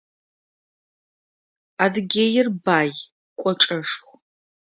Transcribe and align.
Адыгеир 1.83 2.47
бай, 2.65 2.89
кӏочӏэшху. 3.41 4.13